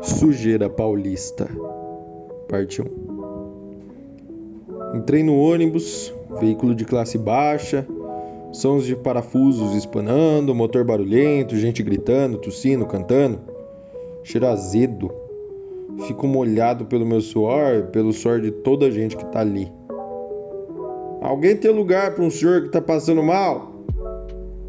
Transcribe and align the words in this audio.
Sujeira 0.00 0.68
Paulista, 0.68 1.48
parte 2.48 2.82
1. 2.82 2.84
Entrei 4.96 5.22
no 5.22 5.38
ônibus, 5.38 6.12
veículo 6.40 6.74
de 6.74 6.84
classe 6.84 7.16
baixa, 7.16 7.86
sons 8.52 8.84
de 8.84 8.96
parafusos 8.96 9.74
espanando, 9.74 10.54
motor 10.54 10.84
barulhento, 10.84 11.56
gente 11.56 11.82
gritando, 11.82 12.38
tossindo, 12.38 12.86
cantando. 12.86 13.40
Cheiro 14.22 14.46
azedo. 14.46 15.10
Fico 16.06 16.26
molhado 16.26 16.86
pelo 16.86 17.06
meu 17.06 17.20
suor, 17.20 17.88
pelo 17.92 18.12
suor 18.12 18.40
de 18.40 18.50
toda 18.50 18.86
a 18.86 18.90
gente 18.90 19.16
que 19.16 19.24
tá 19.26 19.40
ali. 19.40 19.72
Alguém 21.20 21.56
tem 21.56 21.70
lugar 21.70 22.14
para 22.14 22.24
um 22.24 22.30
senhor 22.30 22.62
que 22.62 22.70
tá 22.70 22.80
passando 22.80 23.22
mal? 23.22 23.84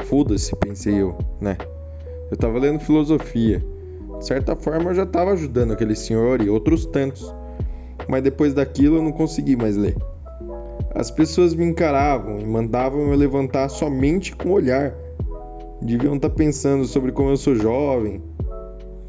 Foda-se, 0.04 0.56
pensei 0.58 1.02
eu, 1.02 1.18
né? 1.42 1.58
Eu 2.32 2.38
tava 2.38 2.60
lendo 2.60 2.80
filosofia. 2.80 3.64
De 4.20 4.26
certa 4.26 4.56
forma 4.56 4.92
eu 4.92 4.96
já 4.96 5.06
tava 5.06 5.32
ajudando 5.32 5.74
aquele 5.74 5.96
senhor 5.96 6.42
e 6.42 6.50
outros 6.50 6.86
tantos. 6.86 7.34
Mas 8.08 8.24
depois 8.24 8.54
daquilo 8.54 8.98
eu 8.98 9.04
não 9.04 9.12
consegui 9.12 9.56
mais 9.56 9.78
ler. 9.78 9.96
As 10.96 11.10
pessoas 11.10 11.56
me 11.56 11.66
encaravam 11.66 12.40
e 12.40 12.46
mandavam 12.46 13.12
eu 13.12 13.18
levantar 13.18 13.68
somente 13.70 14.36
com 14.36 14.50
o 14.50 14.54
olhar. 14.54 14.94
Deviam 15.82 16.16
estar 16.16 16.30
tá 16.30 16.36
pensando 16.36 16.86
sobre 16.86 17.12
como 17.12 17.30
eu 17.30 17.38
sou 17.38 17.56
jovem. 17.56 18.22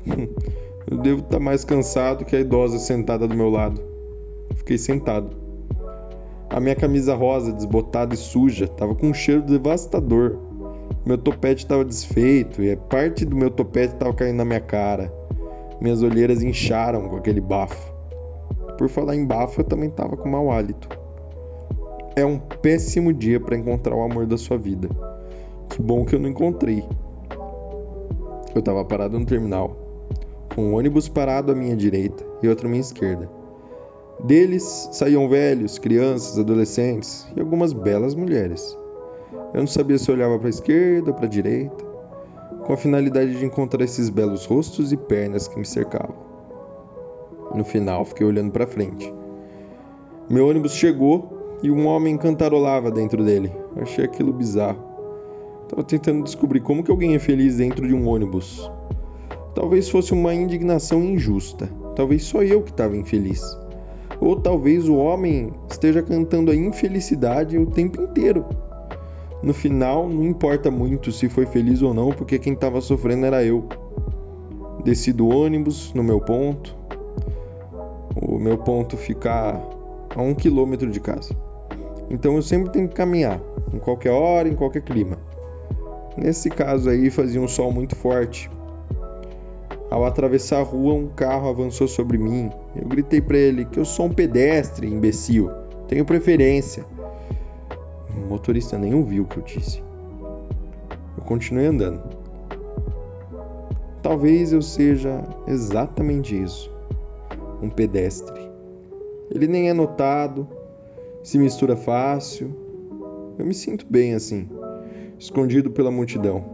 eu 0.91 0.99
devo 0.99 1.21
estar 1.21 1.39
tá 1.39 1.41
mais 1.41 1.65
cansado 1.65 2.25
que 2.25 2.35
a 2.35 2.41
idosa 2.41 2.79
sentada 2.79 3.29
do 3.29 3.37
meu 3.37 3.51
lado. 3.51 3.81
Fiquei 4.57 4.79
sentado. 4.79 5.31
A 6.49 6.61
minha 6.61 6.75
camisa 6.75 7.15
rosa, 7.15 7.53
desbotada 7.53 8.15
e 8.15 8.17
suja, 8.17 8.65
estava 8.65 8.95
com 8.95 9.09
um 9.09 9.15
cheiro 9.15 9.43
devastador. 9.43 10.39
Meu 11.05 11.19
topete 11.19 11.65
estava 11.65 11.85
desfeito 11.85 12.63
e 12.63 12.75
parte 12.77 13.25
do 13.25 13.37
meu 13.37 13.51
topete 13.51 13.95
estava 13.95 14.15
caindo 14.15 14.37
na 14.37 14.45
minha 14.45 14.61
cara. 14.61 15.13
Minhas 15.81 16.03
olheiras 16.03 16.43
incharam 16.43 17.09
com 17.09 17.17
aquele 17.17 17.41
bafo. 17.41 17.93
Por 18.79 18.89
falar 18.89 19.15
em 19.15 19.27
bafo, 19.27 19.61
eu 19.61 19.65
também 19.65 19.89
estava 19.89 20.17
com 20.17 20.29
mau 20.29 20.51
hálito. 20.51 20.89
É 22.17 22.25
um 22.25 22.39
péssimo 22.39 23.13
dia 23.13 23.39
para 23.39 23.57
encontrar 23.57 23.95
o 23.95 24.03
amor 24.03 24.27
da 24.27 24.39
sua 24.39 24.57
vida. 24.57 24.89
Que 25.69 25.83
bom 25.83 26.05
que 26.05 26.15
eu 26.15 26.21
não 26.21 26.29
encontrei. 26.29 26.83
Eu 28.55 28.61
estava 28.61 28.85
parado 28.85 29.19
no 29.19 29.27
terminal, 29.27 29.77
com 30.55 30.71
um 30.71 30.77
ônibus 30.77 31.09
parado 31.09 31.53
à 31.53 31.55
minha 31.55 31.77
direita 31.77 32.25
e 32.43 32.49
outro 32.49 32.67
à 32.67 32.71
minha 32.71 32.81
esquerda. 32.81 33.29
Deles 34.23 34.89
saíam 34.93 35.29
velhos, 35.29 35.79
crianças, 35.79 36.39
adolescentes 36.39 37.27
e 37.37 37.41
algumas 37.41 37.73
belas 37.73 38.15
mulheres. 38.15 38.79
Eu 39.53 39.61
não 39.61 39.67
sabia 39.67 39.99
se 39.99 40.11
olhava 40.11 40.39
para 40.39 40.49
a 40.49 40.51
esquerda 40.51 41.11
ou 41.11 41.17
para 41.17 41.27
a 41.27 41.29
direita, 41.29 41.85
com 42.65 42.73
a 42.73 42.77
finalidade 42.77 43.39
de 43.39 43.45
encontrar 43.45 43.85
esses 43.85 44.09
belos 44.09 44.47
rostos 44.47 44.93
e 44.93 44.97
pernas 44.97 45.47
que 45.47 45.59
me 45.59 45.65
cercavam. 45.65 46.17
No 47.55 47.65
final, 47.65 48.05
fiquei 48.05 48.27
olhando 48.27 48.51
para 48.51 48.67
frente. 48.67 49.13
Meu 50.29 50.49
ônibus 50.49 50.73
chegou 50.73 51.59
e 51.63 51.71
um 51.71 51.87
homem 51.87 52.17
cantarolava 52.17 52.91
dentro 52.91 53.23
dele. 53.25 53.53
Eu 53.77 53.83
achei 53.83 54.05
aquilo 54.05 54.33
bizarro. 54.33 54.83
Estava 55.63 55.85
tentando 55.85 56.25
descobrir 56.25 56.61
como 56.61 56.83
que 56.83 56.91
alguém 56.91 57.15
é 57.15 57.19
feliz 57.19 57.57
dentro 57.57 57.87
de 57.87 57.95
um 57.95 58.09
ônibus. 58.09 58.71
Talvez 59.55 59.89
fosse 59.89 60.13
uma 60.13 60.35
indignação 60.35 61.03
injusta. 61.03 61.71
Talvez 61.95 62.25
só 62.25 62.43
eu 62.43 62.63
que 62.63 62.71
estava 62.71 62.97
infeliz. 62.97 63.41
Ou 64.21 64.41
talvez 64.41 64.89
o 64.89 64.97
homem 64.97 65.53
esteja 65.71 66.03
cantando 66.03 66.51
a 66.51 66.57
infelicidade 66.57 67.57
o 67.57 67.67
tempo 67.67 68.03
inteiro. 68.03 68.45
No 69.45 69.53
final, 69.53 70.09
não 70.09 70.25
importa 70.25 70.71
muito 70.71 71.13
se 71.13 71.29
foi 71.29 71.45
feliz 71.45 71.83
ou 71.83 71.93
não, 71.93 72.09
porque 72.13 72.39
quem 72.39 72.55
estava 72.55 72.81
sofrendo 72.81 73.27
era 73.27 73.45
eu. 73.45 73.69
Desci 74.83 75.13
do 75.13 75.29
ônibus 75.29 75.93
no 75.93 76.03
meu 76.03 76.19
ponto. 76.19 76.75
O 78.17 78.39
meu 78.39 78.57
ponto 78.57 78.97
fica 78.97 79.61
a 80.17 80.23
um 80.23 80.35
quilômetro 80.35 80.91
de 80.91 80.99
casa. 80.99 81.37
Então 82.09 82.37
eu 82.37 82.43
sempre 82.43 82.73
tenho 82.73 82.89
que 82.89 82.95
caminhar, 82.95 83.39
em 83.71 83.79
qualquer 83.79 84.13
hora, 84.13 84.49
em 84.49 84.55
qualquer 84.55 84.81
clima. 84.81 85.19
Nesse 86.17 86.49
caso 86.49 86.89
aí 86.89 87.11
fazia 87.11 87.41
um 87.41 87.49
sol 87.49 87.71
muito 87.71 87.95
forte. 87.95 88.51
Ao 89.91 90.07
atravessar 90.07 90.61
a 90.61 90.63
rua, 90.63 90.95
um 90.95 91.09
carro 91.09 91.51
avançou 91.51 91.87
sobre 91.87 92.17
mim. 92.17 92.51
Eu 92.75 92.89
gritei 92.89 93.21
para 93.21 93.37
ele 93.37 93.67
que 93.67 93.79
eu 93.79 93.85
sou 93.85 94.07
um 94.07 94.11
pedestre, 94.11 94.87
imbecil. 94.87 95.51
Tenho 95.87 96.07
preferência. 96.07 96.87
O 98.17 98.29
motorista 98.29 98.79
nem 98.79 98.95
ouviu 98.95 99.25
o 99.25 99.27
que 99.27 99.39
eu 99.39 99.43
disse. 99.43 99.83
Eu 101.17 101.25
continuei 101.25 101.67
andando. 101.67 102.03
Talvez 104.03 104.53
eu 104.53 104.61
seja 104.61 105.23
exatamente 105.47 106.41
isso 106.41 106.75
um 107.63 107.71
pedestre. 107.71 108.39
Ele 109.31 109.47
nem 109.47 109.71
é 109.71 109.73
notado, 109.73 110.47
se 111.23 111.39
mistura 111.39 111.77
fácil. 111.77 112.55
Eu 113.39 113.47
me 113.47 113.55
sinto 113.55 113.87
bem 113.89 114.15
assim, 114.15 114.49
escondido 115.19 115.71
pela 115.71 115.91
multidão. 115.91 116.45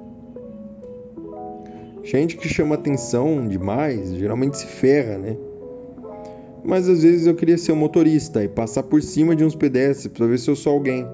Gente 2.02 2.36
que 2.36 2.48
chama 2.48 2.74
atenção 2.74 3.46
demais 3.46 4.14
geralmente 4.14 4.56
se 4.56 4.66
ferra, 4.66 5.18
né? 5.18 5.36
Mas 6.64 6.88
às 6.88 7.02
vezes 7.02 7.26
eu 7.26 7.34
queria 7.34 7.58
ser 7.58 7.72
um 7.72 7.76
motorista 7.76 8.42
e 8.42 8.48
passar 8.48 8.82
por 8.82 9.02
cima 9.02 9.34
de 9.34 9.44
uns 9.44 9.54
pedestres 9.54 10.12
para 10.12 10.26
ver 10.26 10.38
se 10.38 10.50
eu 10.50 10.56
sou 10.56 10.72
alguém. 10.72 11.06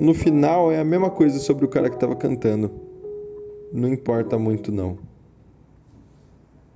No 0.00 0.14
final 0.14 0.72
é 0.72 0.80
a 0.80 0.84
mesma 0.84 1.10
coisa 1.10 1.38
sobre 1.38 1.66
o 1.66 1.68
cara 1.68 1.90
que 1.90 1.96
estava 1.96 2.16
cantando. 2.16 2.70
Não 3.70 3.86
importa 3.86 4.38
muito 4.38 4.72
não. 4.72 5.09